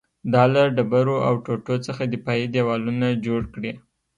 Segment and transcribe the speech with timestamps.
[0.33, 3.71] دا له ډبرو او ټوټو څخه دفاعي دېوالونه جوړ کړي